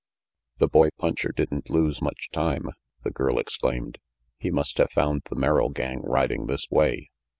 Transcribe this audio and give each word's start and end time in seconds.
"The 0.57 0.67
boy 0.67 0.89
puncher 0.97 1.31
didn't 1.31 1.69
lose 1.69 2.01
much 2.01 2.31
time," 2.31 2.71
the 3.03 3.11
girl 3.11 3.37
exclaimed. 3.37 3.99
"He 4.39 4.49
must 4.49 4.79
have 4.79 4.89
found 4.91 5.21
the 5.29 5.35
Merrill 5.35 5.69
gang 5.69 5.99
riding 6.01 6.47
this 6.47 6.65
way. 6.71 7.09